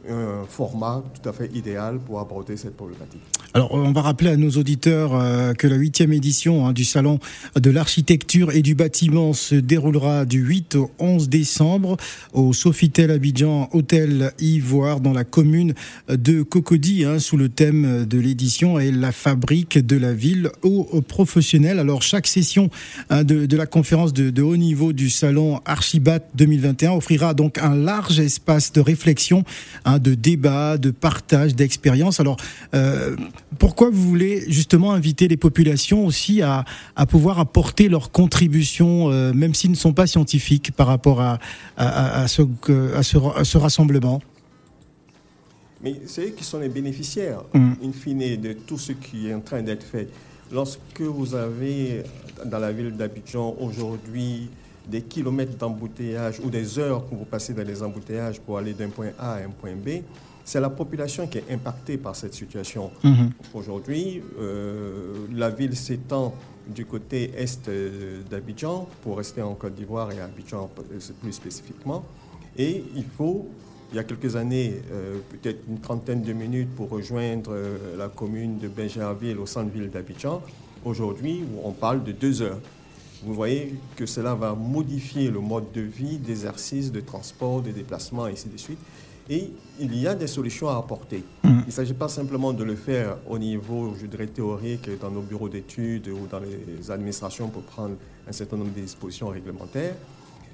un 0.08 0.44
format 0.48 1.02
tout 1.14 1.28
à 1.28 1.32
fait 1.32 1.50
idéal 1.54 1.98
pour 1.98 2.20
aborder 2.20 2.56
cette 2.56 2.76
problématique. 2.76 3.20
Alors, 3.56 3.72
on 3.72 3.92
va 3.92 4.02
rappeler 4.02 4.30
à 4.30 4.36
nos 4.36 4.50
auditeurs 4.50 5.14
euh, 5.14 5.52
que 5.52 5.68
la 5.68 5.76
huitième 5.76 6.12
édition 6.12 6.66
hein, 6.66 6.72
du 6.72 6.84
Salon 6.84 7.20
de 7.54 7.70
l'architecture 7.70 8.50
et 8.50 8.62
du 8.62 8.74
bâtiment 8.74 9.32
se 9.32 9.54
déroulera 9.54 10.24
du 10.24 10.40
8 10.40 10.74
au 10.74 10.90
11 10.98 11.28
décembre 11.28 11.96
au 12.32 12.52
Sofitel 12.52 13.12
Abidjan 13.12 13.68
Hôtel 13.72 14.32
Ivoire 14.40 14.98
dans 14.98 15.12
la 15.12 15.22
commune 15.22 15.74
de 16.08 16.42
Cocody, 16.42 17.04
hein, 17.04 17.20
sous 17.20 17.36
le 17.36 17.48
thème 17.48 18.06
de 18.06 18.18
l'édition 18.18 18.80
et 18.80 18.90
la 18.90 19.12
fabrique 19.12 19.78
de 19.78 19.96
la 19.96 20.12
ville 20.12 20.50
aux 20.62 21.00
professionnels. 21.00 21.78
Alors, 21.78 22.02
chaque 22.02 22.26
session 22.26 22.70
hein, 23.10 23.22
de, 23.22 23.56
la 23.56 23.66
conférence 23.66 24.12
de, 24.12 24.42
haut 24.42 24.56
niveau 24.56 24.92
du 24.92 25.10
Salon 25.10 25.60
Archibat 25.64 26.18
2021 26.34 26.90
offrira 26.90 27.34
donc 27.34 27.58
un 27.58 27.76
large 27.76 28.18
espace 28.18 28.72
de 28.72 28.80
réflexion 28.80 29.44
de 29.98 30.14
débat, 30.14 30.78
de 30.78 30.90
partage, 30.90 31.54
d'expérience. 31.54 32.20
Alors, 32.20 32.36
pourquoi 33.58 33.90
vous 33.90 34.02
voulez 34.02 34.44
justement 34.48 34.92
inviter 34.92 35.28
les 35.28 35.36
populations 35.36 36.06
aussi 36.06 36.42
à, 36.42 36.64
à 36.96 37.06
pouvoir 37.06 37.38
apporter 37.38 37.88
leur 37.88 38.10
contribution, 38.10 39.08
même 39.32 39.54
s'ils 39.54 39.70
ne 39.70 39.76
sont 39.76 39.92
pas 39.92 40.06
scientifiques, 40.06 40.72
par 40.72 40.86
rapport 40.86 41.20
à, 41.20 41.38
à, 41.76 42.28
ce, 42.28 42.42
à 42.96 43.02
ce 43.44 43.58
rassemblement? 43.58 44.20
Mais 45.82 46.00
c'est 46.06 46.28
eux 46.28 46.34
qui 46.36 46.44
sont 46.44 46.60
les 46.60 46.70
bénéficiaires, 46.70 47.42
mm. 47.52 47.72
in 47.84 47.92
fine, 47.92 48.40
de 48.40 48.54
tout 48.54 48.78
ce 48.78 48.92
qui 48.92 49.28
est 49.28 49.34
en 49.34 49.40
train 49.40 49.62
d'être 49.62 49.84
fait. 49.84 50.08
Lorsque 50.50 51.00
vous 51.00 51.34
avez 51.34 52.02
dans 52.46 52.58
la 52.58 52.72
ville 52.72 52.92
d'Abidjan 52.96 53.54
aujourd'hui 53.60 54.48
des 54.86 55.02
kilomètres 55.02 55.56
d'embouteillage 55.56 56.40
ou 56.40 56.50
des 56.50 56.78
heures 56.78 57.08
que 57.08 57.14
vous 57.14 57.24
passez 57.24 57.54
dans 57.54 57.66
les 57.66 57.82
embouteillages 57.82 58.40
pour 58.40 58.58
aller 58.58 58.74
d'un 58.74 58.88
point 58.88 59.10
A 59.18 59.34
à 59.34 59.38
un 59.38 59.50
point 59.50 59.74
B, 59.74 60.02
c'est 60.44 60.60
la 60.60 60.70
population 60.70 61.26
qui 61.26 61.38
est 61.38 61.50
impactée 61.50 61.96
par 61.96 62.14
cette 62.14 62.34
situation. 62.34 62.90
Mm-hmm. 63.02 63.30
Aujourd'hui, 63.54 64.22
euh, 64.38 65.26
la 65.32 65.48
ville 65.48 65.76
s'étend 65.76 66.34
du 66.68 66.84
côté 66.86 67.32
est 67.36 67.70
d'Abidjan, 68.30 68.88
pour 69.02 69.18
rester 69.18 69.42
en 69.42 69.54
Côte 69.54 69.74
d'Ivoire 69.74 70.12
et 70.12 70.20
à 70.20 70.24
Abidjan 70.24 70.70
plus 71.20 71.32
spécifiquement, 71.32 72.04
et 72.56 72.84
il 72.94 73.04
faut 73.04 73.48
il 73.94 73.96
y 73.96 74.00
a 74.00 74.04
quelques 74.04 74.34
années, 74.34 74.74
euh, 74.90 75.18
peut-être 75.30 75.60
une 75.68 75.78
trentaine 75.78 76.22
de 76.22 76.32
minutes 76.32 76.74
pour 76.74 76.88
rejoindre 76.88 77.52
euh, 77.52 77.96
la 77.96 78.08
commune 78.08 78.58
de 78.58 78.66
Benjerville 78.66 79.38
au 79.38 79.46
centre-ville 79.46 79.88
d'Abidjan. 79.88 80.42
Aujourd'hui, 80.84 81.44
on 81.62 81.70
parle 81.70 82.02
de 82.02 82.10
deux 82.10 82.42
heures. 82.42 82.58
Vous 83.24 83.34
voyez 83.34 83.74
que 83.96 84.06
cela 84.06 84.34
va 84.34 84.54
modifier 84.54 85.30
le 85.30 85.40
mode 85.40 85.72
de 85.72 85.80
vie, 85.80 86.18
d'exercice, 86.18 86.92
de 86.92 87.00
transport, 87.00 87.62
de 87.62 87.70
déplacement, 87.70 88.26
et 88.26 88.32
ainsi 88.32 88.48
de 88.48 88.56
suite. 88.56 88.78
Et 89.30 89.50
il 89.80 89.96
y 89.98 90.06
a 90.06 90.14
des 90.14 90.26
solutions 90.26 90.68
à 90.68 90.76
apporter. 90.76 91.24
Mm. 91.42 91.48
Il 91.62 91.66
ne 91.66 91.70
s'agit 91.70 91.94
pas 91.94 92.08
simplement 92.08 92.52
de 92.52 92.62
le 92.62 92.76
faire 92.76 93.16
au 93.26 93.38
niveau, 93.38 93.94
je 93.98 94.06
dirais, 94.06 94.26
théorique, 94.26 94.90
dans 95.00 95.10
nos 95.10 95.22
bureaux 95.22 95.48
d'études 95.48 96.08
ou 96.08 96.26
dans 96.26 96.40
les 96.40 96.90
administrations 96.90 97.48
pour 97.48 97.62
prendre 97.62 97.96
un 98.28 98.32
certain 98.32 98.58
nombre 98.58 98.74
de 98.74 98.80
dispositions 98.80 99.28
réglementaires. 99.28 99.94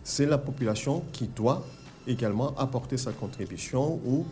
C'est 0.04 0.26
la 0.26 0.38
population 0.38 1.02
qui 1.12 1.26
doit 1.26 1.66
également 2.06 2.56
apporter 2.56 2.96
sa 2.96 3.12
contribution 3.12 4.00
ou 4.06 4.24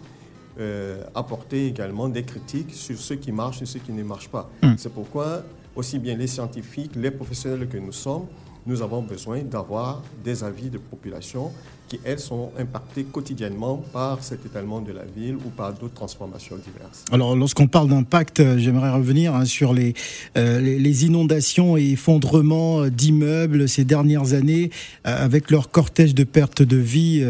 euh, 0.60 1.02
apporter 1.14 1.66
également 1.66 2.08
des 2.08 2.22
critiques 2.22 2.72
sur 2.74 2.98
ce 2.98 3.14
qui 3.14 3.32
marche 3.32 3.62
et 3.62 3.66
ce 3.66 3.78
qui 3.78 3.92
ne 3.92 4.02
marche 4.02 4.28
pas. 4.28 4.50
Hmm. 4.62 4.74
C'est 4.76 4.92
pourquoi 4.92 5.42
aussi 5.78 5.98
bien 5.98 6.16
les 6.16 6.26
scientifiques, 6.26 6.96
les 6.96 7.10
professionnels 7.10 7.68
que 7.68 7.78
nous 7.78 7.92
sommes, 7.92 8.26
nous 8.66 8.82
avons 8.82 9.02
besoin 9.02 9.42
d'avoir 9.42 10.02
des 10.24 10.44
avis 10.44 10.70
de 10.70 10.78
population 10.78 11.50
qui, 11.88 11.98
elles, 12.04 12.18
sont 12.18 12.52
impactées 12.58 13.04
quotidiennement 13.04 13.82
par 13.92 14.22
cet 14.22 14.44
étalement 14.44 14.80
de 14.80 14.92
la 14.92 15.04
ville 15.04 15.36
ou 15.36 15.48
par 15.48 15.72
d'autres 15.72 15.94
transformations 15.94 16.56
diverses. 16.56 17.04
Alors, 17.10 17.34
lorsqu'on 17.34 17.66
parle 17.66 17.88
d'impact, 17.88 18.40
euh, 18.40 18.58
j'aimerais 18.58 18.90
revenir 18.90 19.34
hein, 19.34 19.44
sur 19.44 19.72
les, 19.72 19.94
euh, 20.36 20.60
les, 20.60 21.06
inondations 21.06 21.76
et 21.76 21.92
effondrements 21.92 22.82
euh, 22.82 22.90
d'immeubles 22.90 23.68
ces 23.68 23.84
dernières 23.84 24.34
années, 24.34 24.70
avec 25.04 25.50
leur 25.50 25.70
cortège 25.70 26.14
de 26.14 26.24
pertes 26.24 26.62
de 26.62 26.76
vie 26.76 27.24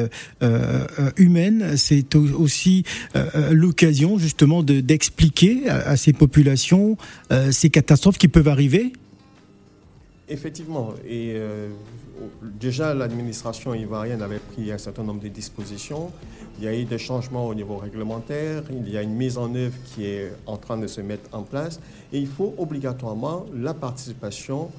humaines. 1.16 1.76
C'est 1.76 2.16
aussi 2.16 2.82
l'occasion, 3.50 4.18
justement, 4.18 4.62
d'expliquer 4.62 5.68
à, 5.68 5.96
ces 5.96 6.12
populations 6.12 6.96
ces 7.50 7.70
catastrophes 7.70 8.18
qui 8.18 8.28
peuvent 8.28 8.48
arriver 8.48 8.92
Effectivement. 10.30 10.92
Et 11.06 11.32
euh, 11.36 11.70
déjà, 12.42 12.92
l'administration 12.92 13.74
ivoirienne 13.74 14.20
avait 14.20 14.40
pris 14.40 14.70
un 14.70 14.78
certain 14.78 15.02
nombre 15.02 15.22
de 15.22 15.28
dispositions. 15.28 16.10
Il 16.58 16.64
y 16.64 16.68
a 16.68 16.74
eu 16.74 16.84
des 16.84 16.98
changements 16.98 17.46
au 17.46 17.54
niveau 17.54 17.76
réglementaire. 17.76 18.62
Il 18.70 18.90
y 18.90 18.98
a 18.98 19.02
une 19.02 19.14
mise 19.14 19.38
en 19.38 19.54
œuvre 19.54 19.74
qui 19.86 20.04
est 20.04 20.32
en 20.46 20.58
train 20.58 20.76
de 20.76 20.86
se 20.86 21.00
mettre 21.00 21.34
en 21.34 21.42
place. 21.42 21.80
Et 22.12 22.18
il 22.18 22.26
faut 22.26 22.54
obligatoirement 22.58 23.46
la 23.54 23.72
participation 23.72 24.70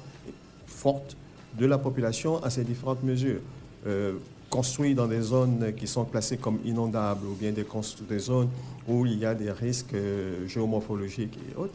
forte 0.66 1.16
de 1.58 1.66
la 1.66 1.78
population 1.78 2.42
à 2.44 2.50
ces 2.50 2.62
différentes 2.62 3.02
mesures. 3.02 3.40
Euh, 3.86 4.12
construire 4.50 4.96
dans 4.96 5.06
des 5.06 5.20
zones 5.20 5.72
qui 5.76 5.86
sont 5.86 6.04
classées 6.04 6.36
comme 6.36 6.58
inondables 6.64 7.26
ou 7.26 7.34
bien 7.34 7.52
des, 7.52 7.64
des 8.08 8.18
zones 8.18 8.48
où 8.88 9.06
il 9.06 9.18
y 9.18 9.24
a 9.24 9.34
des 9.34 9.52
risques 9.52 9.94
euh, 9.94 10.46
géomorphologiques 10.48 11.38
et 11.50 11.56
autres 11.56 11.74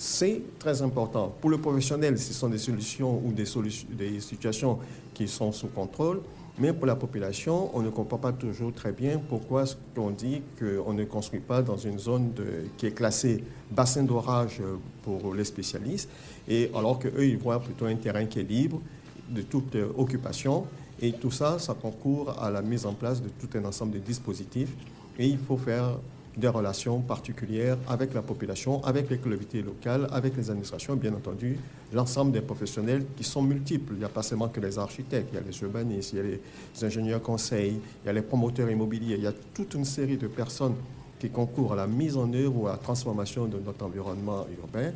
c'est 0.00 0.40
très 0.60 0.80
important. 0.80 1.34
Pour 1.40 1.50
le 1.50 1.58
professionnel, 1.58 2.16
ce 2.18 2.32
sont 2.32 2.48
des 2.48 2.58
solutions 2.58 3.20
ou 3.24 3.32
des, 3.32 3.44
des 3.90 4.20
situations 4.20 4.78
qui 5.12 5.26
sont 5.26 5.50
sous 5.50 5.66
contrôle. 5.66 6.20
Mais 6.60 6.72
pour 6.72 6.86
la 6.86 6.94
population, 6.94 7.70
on 7.76 7.82
ne 7.82 7.90
comprend 7.90 8.18
pas 8.18 8.32
toujours 8.32 8.72
très 8.72 8.92
bien 8.92 9.20
pourquoi 9.28 9.64
on 9.96 10.10
dit 10.10 10.42
qu'on 10.56 10.92
ne 10.92 11.04
construit 11.04 11.40
pas 11.40 11.62
dans 11.62 11.76
une 11.76 11.98
zone 11.98 12.32
qui 12.76 12.86
est 12.86 12.92
classée 12.92 13.42
bassin 13.72 14.04
d'orage 14.04 14.60
pour 15.02 15.34
les 15.34 15.44
spécialistes, 15.44 16.08
et 16.48 16.70
alors 16.74 16.98
qu'eux, 16.98 17.26
ils 17.26 17.38
voient 17.38 17.60
plutôt 17.60 17.86
un 17.86 17.96
terrain 17.96 18.24
qui 18.26 18.40
est 18.40 18.48
libre 18.48 18.80
de 19.28 19.42
toute 19.42 19.76
occupation. 19.96 20.64
Et 21.00 21.12
tout 21.12 21.30
ça, 21.30 21.58
ça 21.58 21.74
concourt 21.74 22.34
à 22.40 22.50
la 22.50 22.62
mise 22.62 22.86
en 22.86 22.92
place 22.92 23.22
de 23.22 23.28
tout 23.28 23.48
un 23.56 23.64
ensemble 23.64 23.92
de 23.92 23.98
dispositifs. 23.98 24.74
Et 25.18 25.26
il 25.26 25.38
faut 25.38 25.56
faire 25.56 25.98
des 26.38 26.48
relations 26.48 27.00
particulières 27.00 27.76
avec 27.88 28.14
la 28.14 28.22
population, 28.22 28.82
avec 28.84 29.10
les 29.10 29.18
collectivités 29.18 29.62
locales, 29.62 30.08
avec 30.12 30.36
les 30.36 30.50
administrations, 30.50 30.94
bien 30.94 31.12
entendu, 31.12 31.58
l'ensemble 31.92 32.30
des 32.30 32.40
professionnels 32.40 33.04
qui 33.16 33.24
sont 33.24 33.42
multiples. 33.42 33.94
Il 33.94 33.98
n'y 33.98 34.04
a 34.04 34.08
pas 34.08 34.22
seulement 34.22 34.48
que 34.48 34.60
les 34.60 34.78
architectes, 34.78 35.30
il 35.32 35.34
y 35.34 35.38
a 35.38 35.44
les 35.44 35.60
urbanistes, 35.62 36.12
il 36.12 36.16
y 36.16 36.20
a 36.20 36.22
les 36.22 36.40
ingénieurs 36.84 37.22
conseils, 37.22 37.80
il 38.04 38.06
y 38.06 38.08
a 38.08 38.12
les 38.12 38.22
promoteurs 38.22 38.70
immobiliers, 38.70 39.16
il 39.16 39.24
y 39.24 39.26
a 39.26 39.32
toute 39.52 39.74
une 39.74 39.84
série 39.84 40.16
de 40.16 40.28
personnes 40.28 40.76
qui 41.18 41.28
concourent 41.30 41.72
à 41.72 41.76
la 41.76 41.88
mise 41.88 42.16
en 42.16 42.32
œuvre 42.32 42.56
ou 42.56 42.68
à 42.68 42.72
la 42.72 42.78
transformation 42.78 43.46
de 43.46 43.58
notre 43.58 43.84
environnement 43.84 44.46
urbain. 44.60 44.92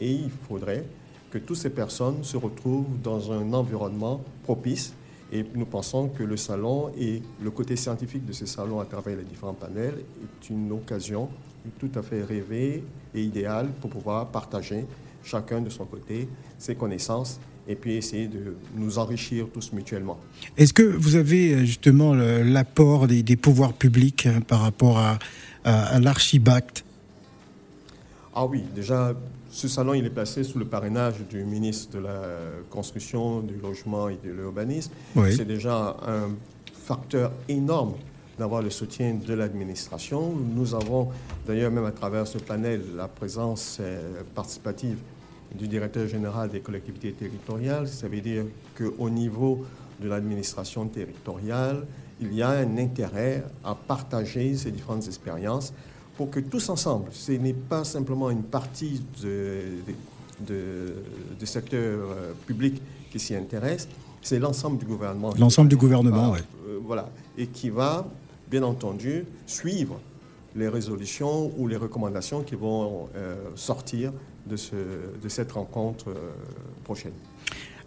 Et 0.00 0.10
il 0.10 0.30
faudrait 0.48 0.84
que 1.30 1.36
toutes 1.36 1.58
ces 1.58 1.70
personnes 1.70 2.24
se 2.24 2.38
retrouvent 2.38 2.86
dans 3.02 3.32
un 3.32 3.52
environnement 3.52 4.22
propice 4.44 4.94
et 5.32 5.44
nous 5.54 5.66
pensons 5.66 6.08
que 6.08 6.22
le 6.22 6.36
salon 6.36 6.90
et 6.98 7.22
le 7.42 7.50
côté 7.50 7.76
scientifique 7.76 8.24
de 8.24 8.32
ce 8.32 8.46
salon 8.46 8.80
à 8.80 8.84
travers 8.84 9.16
les 9.16 9.24
différents 9.24 9.54
panels 9.54 9.94
est 10.22 10.50
une 10.50 10.70
occasion 10.72 11.28
tout 11.78 11.90
à 11.96 12.02
fait 12.02 12.22
rêvée 12.22 12.84
et 13.14 13.22
idéale 13.22 13.68
pour 13.80 13.90
pouvoir 13.90 14.28
partager 14.28 14.84
chacun 15.24 15.60
de 15.60 15.70
son 15.70 15.84
côté 15.84 16.28
ses 16.58 16.76
connaissances 16.76 17.40
et 17.68 17.74
puis 17.74 17.94
essayer 17.94 18.28
de 18.28 18.56
nous 18.76 18.98
enrichir 18.98 19.48
tous 19.52 19.72
mutuellement. 19.72 20.20
Est-ce 20.56 20.72
que 20.72 20.84
vous 20.84 21.16
avez 21.16 21.52
euh, 21.52 21.64
justement 21.64 22.14
l'apport 22.14 23.08
des, 23.08 23.36
pouvoirs 23.36 23.72
publics 23.72 24.26
hein, 24.26 24.40
par 24.46 24.60
rapport 24.60 24.98
à, 24.98 25.18
à, 25.64 25.86
à 25.86 25.98
l'archibact? 25.98 26.84
Ah 28.36 28.46
oui, 28.46 28.62
déjà 28.74 29.14
ce 29.56 29.68
salon, 29.68 29.94
il 29.94 30.04
est 30.04 30.10
placé 30.10 30.44
sous 30.44 30.58
le 30.58 30.66
parrainage 30.66 31.14
du 31.30 31.42
ministre 31.42 31.96
de 31.96 32.02
la 32.04 32.20
Construction, 32.68 33.40
du 33.40 33.54
Logement 33.54 34.10
et 34.10 34.18
de 34.22 34.30
l'Urbanisme. 34.30 34.92
C'est 35.30 35.46
déjà 35.46 35.96
un 36.06 36.28
facteur 36.74 37.32
énorme 37.48 37.94
d'avoir 38.38 38.60
le 38.60 38.68
soutien 38.68 39.14
de 39.14 39.32
l'administration. 39.32 40.34
Nous 40.54 40.74
avons 40.74 41.08
d'ailleurs, 41.46 41.70
même 41.70 41.86
à 41.86 41.90
travers 41.90 42.26
ce 42.26 42.36
panel, 42.36 42.82
la 42.94 43.08
présence 43.08 43.78
euh, 43.80 44.20
participative 44.34 44.98
du 45.54 45.68
directeur 45.68 46.06
général 46.06 46.50
des 46.50 46.60
collectivités 46.60 47.12
territoriales. 47.12 47.88
Ça 47.88 48.08
veut 48.08 48.20
dire 48.20 48.44
qu'au 48.76 49.08
niveau 49.08 49.64
de 50.02 50.08
l'administration 50.10 50.86
territoriale, 50.86 51.86
il 52.20 52.34
y 52.34 52.42
a 52.42 52.50
un 52.50 52.76
intérêt 52.76 53.42
à 53.64 53.74
partager 53.74 54.54
ces 54.54 54.70
différentes 54.70 55.06
expériences 55.06 55.72
pour 56.16 56.30
que 56.30 56.40
tous 56.40 56.68
ensemble, 56.68 57.06
ce 57.12 57.32
n'est 57.32 57.52
pas 57.52 57.84
simplement 57.84 58.30
une 58.30 58.42
partie 58.42 59.02
du 59.20 59.84
secteur 61.44 62.08
euh, 62.10 62.32
public 62.46 62.80
qui 63.10 63.18
s'y 63.18 63.34
intéresse, 63.34 63.88
c'est 64.22 64.38
l'ensemble 64.38 64.78
du 64.78 64.86
gouvernement. 64.86 65.32
L'ensemble 65.38 65.68
du 65.68 65.76
gouvernement, 65.76 66.32
oui. 66.32 66.40
Euh, 66.66 66.78
voilà. 66.84 67.08
Et 67.36 67.46
qui 67.46 67.70
va, 67.70 68.08
bien 68.50 68.62
entendu, 68.62 69.24
suivre 69.46 70.00
les 70.54 70.68
résolutions 70.68 71.52
ou 71.58 71.68
les 71.68 71.76
recommandations 71.76 72.42
qui 72.42 72.54
vont 72.54 73.08
euh, 73.14 73.36
sortir 73.54 74.12
de, 74.46 74.56
ce, 74.56 74.74
de, 75.22 75.28
cette 75.28 75.52
rencontre 75.52 76.14
prochaine. 76.84 77.12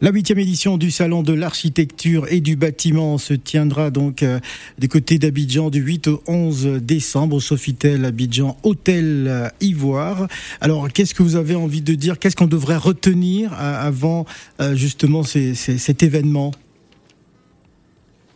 La 0.01 0.11
huitième 0.11 0.39
édition 0.39 0.77
du 0.77 0.91
Salon 0.91 1.23
de 1.23 1.33
l'architecture 1.33 2.25
et 2.31 2.39
du 2.39 2.55
bâtiment 2.55 3.17
se 3.17 3.33
tiendra 3.33 3.91
donc 3.91 4.23
euh, 4.23 4.39
du 4.77 4.87
côté 4.87 5.19
d'Abidjan 5.19 5.69
du 5.69 5.81
8 5.81 6.07
au 6.07 6.23
11 6.25 6.65
décembre 6.81 7.35
au 7.35 7.41
Sofitel 7.41 8.05
Abidjan 8.05 8.55
Hôtel 8.63 9.27
euh, 9.27 9.49
Ivoire. 9.59 10.29
Alors, 10.61 10.87
qu'est-ce 10.87 11.13
que 11.13 11.21
vous 11.21 11.35
avez 11.35 11.55
envie 11.55 11.81
de 11.81 11.95
dire? 11.95 12.17
Qu'est-ce 12.17 12.37
qu'on 12.37 12.47
devrait 12.47 12.77
retenir 12.77 13.51
euh, 13.51 13.57
avant 13.57 14.25
justement 14.73 15.23
cet 15.23 16.01
événement? 16.01 16.51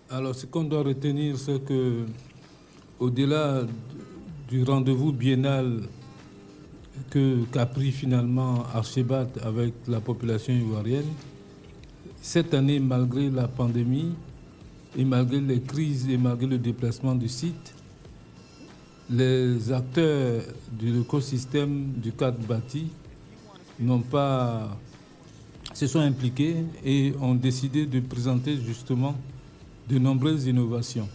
Alors, 0.09 0.35
ce 0.35 0.45
qu'on 0.45 0.65
doit 0.65 0.83
retenir, 0.83 1.37
c'est 1.37 1.63
que 1.63 2.03
au-delà 2.99 3.61
du 4.49 4.63
rendez-vous 4.63 5.13
biennal 5.13 5.83
qu'a 7.09 7.65
pris 7.65 7.93
finalement 7.93 8.65
Archebat 8.73 9.29
avec 9.41 9.73
la 9.87 10.01
population 10.01 10.53
ivoirienne, 10.53 11.05
cette 12.23 12.53
année, 12.53 12.79
malgré 12.79 13.29
la 13.29 13.49
pandémie 13.49 14.13
et 14.97 15.03
malgré 15.03 15.41
les 15.41 15.59
crises 15.59 16.07
et 16.09 16.17
malgré 16.17 16.47
le 16.47 16.57
déplacement 16.57 17.15
du 17.15 17.27
site, 17.27 17.75
les 19.09 19.69
acteurs 19.73 20.41
de 20.71 20.87
l'écosystème 20.87 21.91
du 21.97 22.13
cadre 22.13 22.39
bâti 22.47 22.87
n'ont 23.77 23.99
pas 23.99 24.79
se 25.73 25.85
sont 25.85 25.99
impliqués 25.99 26.55
et 26.85 27.13
ont 27.19 27.35
décidé 27.35 27.85
de 27.85 27.99
présenter 27.99 28.55
justement 28.55 29.15
de 29.89 29.99
nombreuses 29.99 30.45
innovations. 30.45 31.09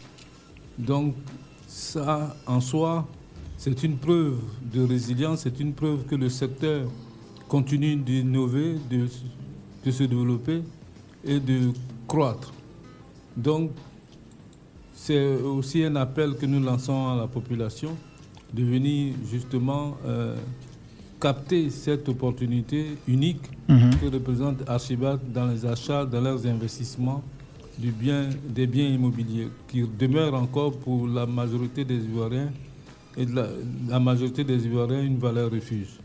Donc 0.77 1.15
ça, 1.67 2.37
en 2.47 2.61
soi, 2.61 3.09
c'est 3.57 3.83
une 3.83 3.97
preuve 3.97 4.37
de 4.63 4.85
résilience, 4.85 5.41
c'est 5.45 5.59
une 5.59 5.73
preuve 5.73 6.05
que 6.05 6.17
le 6.17 6.29
secteur 6.29 6.87
continue 7.49 7.97
d'innover, 7.97 8.75
de, 8.91 9.07
de, 9.87 9.91
se 9.91 10.03
développer 10.03 10.63
et 11.29 11.41
de 11.41 11.71
croître. 12.07 12.53
Donc, 13.37 13.71
c'est 14.95 15.37
aussi 15.37 15.85
un 15.85 15.97
appel 15.97 16.35
que 16.35 16.47
nous 16.47 16.61
lançons 16.61 17.09
à 17.09 17.17
la 17.17 17.27
population 17.27 17.91
de 18.53 18.65
venir 18.65 19.15
justement 19.31 19.97
euh, 20.07 20.35
capter 21.21 21.71
cette 21.71 22.09
opportunité 22.09 22.87
unique 23.07 23.43
mhm. 23.69 23.91
que 24.01 24.07
représente 24.07 24.69
Archibald 24.69 25.21
dans 25.33 25.47
les 25.47 25.65
achats, 25.67 26.05
dans 26.05 26.21
leurs 26.21 26.47
investissements 26.47 27.23
du 27.79 27.93
bien, 27.93 28.29
des 28.49 28.67
biens 28.67 28.89
immobiliers 28.89 29.49
qui 29.69 29.83
demeurent 29.99 30.35
encore 30.35 30.77
pour 30.79 31.07
la 31.07 31.27
majorité 31.27 31.85
des 31.85 31.97
Ivoiriens 31.97 32.51
et 33.17 33.25
de 33.27 33.35
la, 33.89 34.01
majorité 34.01 34.43
des 34.45 34.65
Ivoiriens 34.67 35.03
une 35.03 35.19
valeur 35.19 35.51
refuge. 35.51 35.99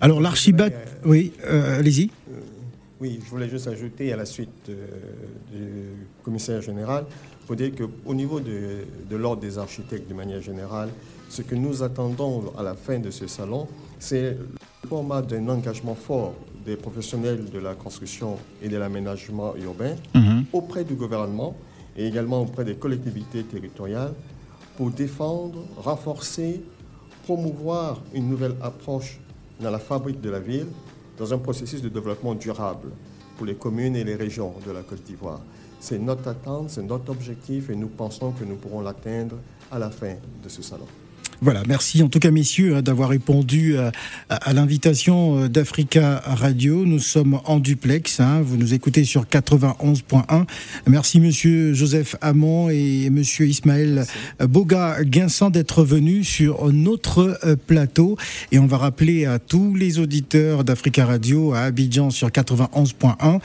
Alors 0.00 0.20
l'archibald, 0.20 0.74
oui, 1.04 1.32
euh, 1.44 1.78
allez-y. 1.78 2.10
Oui, 3.02 3.18
je 3.24 3.28
voulais 3.30 3.48
juste 3.48 3.66
ajouter 3.66 4.12
à 4.12 4.16
la 4.16 4.24
suite 4.24 4.68
euh, 4.68 4.86
du 5.52 6.06
commissaire 6.22 6.62
général 6.62 7.04
pour 7.48 7.56
dire 7.56 7.72
qu'au 7.74 8.14
niveau 8.14 8.38
de, 8.38 8.84
de 9.10 9.16
l'ordre 9.16 9.42
des 9.42 9.58
architectes 9.58 10.08
de 10.08 10.14
manière 10.14 10.40
générale, 10.40 10.88
ce 11.28 11.42
que 11.42 11.56
nous 11.56 11.82
attendons 11.82 12.52
à 12.56 12.62
la 12.62 12.74
fin 12.74 13.00
de 13.00 13.10
ce 13.10 13.26
salon, 13.26 13.66
c'est 13.98 14.36
le 14.38 14.88
format 14.88 15.20
d'un 15.20 15.48
engagement 15.48 15.96
fort 15.96 16.32
des 16.64 16.76
professionnels 16.76 17.50
de 17.50 17.58
la 17.58 17.74
construction 17.74 18.36
et 18.62 18.68
de 18.68 18.76
l'aménagement 18.76 19.56
urbain 19.56 19.96
mhm. 20.14 20.44
auprès 20.52 20.84
du 20.84 20.94
gouvernement 20.94 21.56
et 21.96 22.06
également 22.06 22.42
auprès 22.42 22.64
des 22.64 22.76
collectivités 22.76 23.42
territoriales 23.42 24.14
pour 24.76 24.90
défendre, 24.92 25.64
renforcer, 25.76 26.62
promouvoir 27.24 28.00
une 28.14 28.28
nouvelle 28.28 28.54
approche 28.62 29.18
dans 29.60 29.72
la 29.72 29.80
fabrique 29.80 30.20
de 30.20 30.30
la 30.30 30.38
ville 30.38 30.68
dans 31.18 31.32
un 31.32 31.38
processus 31.38 31.82
de 31.82 31.88
développement 31.88 32.34
durable 32.34 32.90
pour 33.36 33.46
les 33.46 33.54
communes 33.54 33.96
et 33.96 34.04
les 34.04 34.14
régions 34.14 34.54
de 34.66 34.70
la 34.70 34.82
Côte 34.82 35.02
d'Ivoire. 35.02 35.40
C'est 35.80 35.98
notre 35.98 36.28
attente, 36.28 36.70
c'est 36.70 36.82
notre 36.82 37.10
objectif 37.10 37.70
et 37.70 37.74
nous 37.74 37.88
pensons 37.88 38.30
que 38.32 38.44
nous 38.44 38.56
pourrons 38.56 38.80
l'atteindre 38.80 39.36
à 39.70 39.78
la 39.78 39.90
fin 39.90 40.14
de 40.42 40.48
ce 40.48 40.62
salon. 40.62 40.86
Voilà, 41.44 41.64
merci 41.66 42.04
en 42.04 42.08
tout 42.08 42.20
cas 42.20 42.30
messieurs 42.30 42.76
hein, 42.76 42.82
d'avoir 42.82 43.08
répondu 43.08 43.76
euh, 43.76 43.90
à, 44.28 44.52
l'invitation 44.52 45.40
euh, 45.40 45.48
d'Africa 45.48 46.22
Radio. 46.24 46.86
Nous 46.86 47.00
sommes 47.00 47.40
en 47.46 47.58
duplex, 47.58 48.20
hein. 48.20 48.42
vous 48.44 48.56
nous 48.56 48.74
écoutez 48.74 49.02
sur 49.02 49.24
91.1. 49.24 50.44
Merci 50.86 51.18
monsieur 51.18 51.74
Joseph 51.74 52.14
Hamon 52.20 52.70
et 52.70 53.10
monsieur 53.10 53.48
Ismaël 53.48 54.06
Boga 54.38 55.02
Guinsan 55.02 55.50
d'être 55.50 55.82
venus 55.82 56.28
sur 56.28 56.72
notre 56.72 57.36
euh, 57.44 57.56
plateau. 57.56 58.16
Et 58.52 58.60
on 58.60 58.66
va 58.66 58.76
rappeler 58.76 59.26
à 59.26 59.40
tous 59.40 59.74
les 59.74 59.98
auditeurs 59.98 60.62
d'Africa 60.62 61.06
Radio 61.06 61.54
à 61.54 61.62
Abidjan 61.62 62.10
sur 62.10 62.28
91.1, 62.28 63.40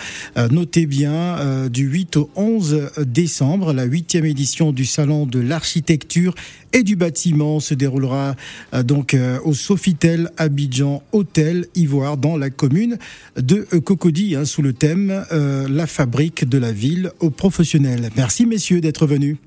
notez 0.51 0.85
bien, 0.85 1.67
du 1.69 1.85
8 1.85 2.17
au 2.17 2.29
11 2.35 2.91
décembre, 2.99 3.73
la 3.73 3.85
huitième 3.85 4.25
édition 4.25 4.71
du 4.71 4.85
Salon 4.85 5.25
de 5.25 5.39
l'architecture 5.39 6.35
et 6.73 6.83
du 6.83 6.95
bâtiment 6.95 7.59
se 7.59 7.73
déroulera 7.87 8.35
euh, 8.73 8.83
donc 8.83 9.13
euh, 9.13 9.39
au 9.43 9.53
Sofitel 9.53 10.29
Abidjan 10.37 11.01
Hôtel 11.13 11.67
Ivoire 11.75 12.17
dans 12.17 12.35
la 12.37 12.49
commune 12.49 12.97
de 13.37 13.61
Cocody 13.79 14.35
hein, 14.35 14.45
sous 14.45 14.61
le 14.61 14.73
thème 14.73 15.25
euh, 15.31 15.67
La 15.69 15.87
fabrique 15.87 16.47
de 16.47 16.57
la 16.57 16.71
ville 16.71 17.11
aux 17.19 17.29
professionnels. 17.29 18.09
Merci 18.17 18.45
messieurs 18.45 18.81
d'être 18.81 19.07
venus. 19.07 19.37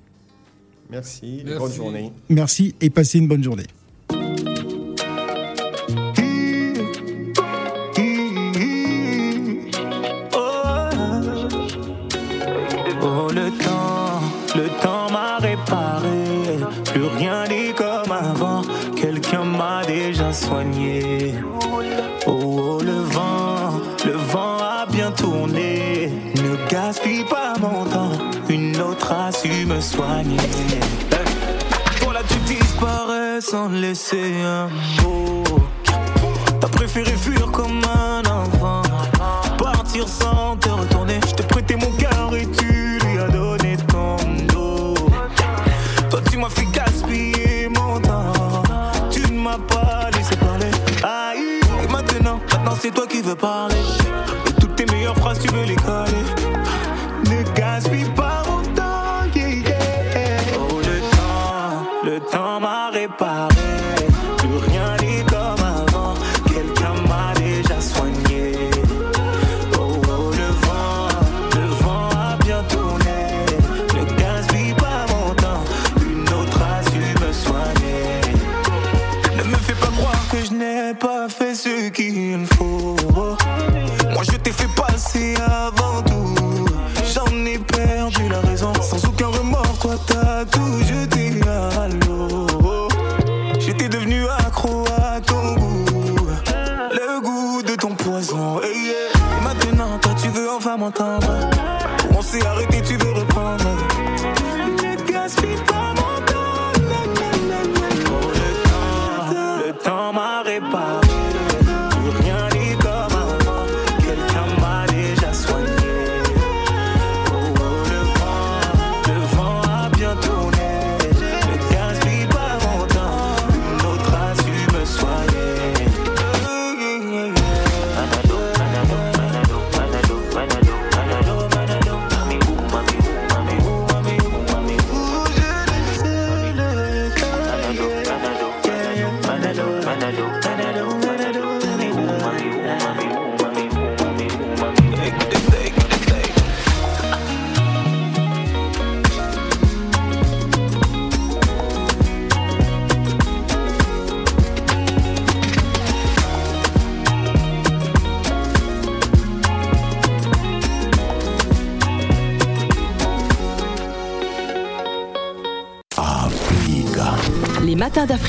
Merci, 0.91 1.43
Merci. 1.45 1.59
bonne 1.59 1.73
journée. 1.73 2.13
Merci 2.29 2.75
et 2.81 2.91
passez 2.91 3.19
une 3.19 3.29
bonne 3.29 3.45
journée. 3.45 3.67
Su 29.43 29.67
me 29.67 29.81
soigner. 29.81 30.37
Voilà, 32.03 32.21
tu 32.29 32.37
disparais 32.41 33.41
sans 33.41 33.69
laisser 33.69 34.35
un 34.45 34.69
mot. 35.03 35.45
T'as 36.61 36.69
préféré 36.69 37.13
fuir 37.13 37.51
comme 37.51 37.81
un 37.85 38.23
enfant, 38.31 38.83
partir 39.57 40.07
sans 40.07 40.57
te 40.57 40.69
retourner. 40.69 41.21
Je 41.27 41.35
t'ai 41.35 41.43
prêté 41.45 41.77
mon 41.77 41.91
cœur 41.93 42.35
et 42.35 42.47
tu 42.47 42.99
lui 42.99 43.19
as 43.19 43.29
donné 43.29 43.77
ton 43.89 44.17
dos. 44.53 44.95
Toi, 46.11 46.21
tu 46.31 46.37
m'as 46.37 46.51
fait 46.51 46.67
gaspiller 46.73 47.69
mon 47.69 47.99
temps, 48.01 48.63
tu 49.11 49.23
ne 49.23 49.39
m'as 49.39 49.59
pas 49.59 50.11
laissé 50.15 50.37
parler. 50.37 50.71
Aïe, 51.03 51.61
maintenant, 51.91 52.41
maintenant 52.53 52.77
c'est 52.79 52.93
toi 52.93 53.07
qui 53.07 53.23
veux 53.23 53.37
parler. 53.37 53.77
Et 54.49 54.61
toutes 54.61 54.77
tes 54.77 54.87
meilleures 54.87 55.17
phrases, 55.17 55.39
tu 55.39 55.49
veux 55.49 55.65
les 55.65 55.77
coller. 55.77 56.40
Le 62.11 62.19
temps 62.19 62.59
m'a 62.59 62.91
réparé. 62.91 63.50
Hey, 98.19 98.87
yeah. 98.87 99.39
Et 99.39 99.45
maintenant, 99.45 99.99
toi 99.99 100.13
tu 100.21 100.29
veux 100.29 100.51
enfin 100.51 100.77
m'entendre. 100.77 101.29
On 102.17 102.23
s'est 102.23 102.45
arrêté, 102.45 102.83
tu 102.83 102.97
veux 102.97 103.10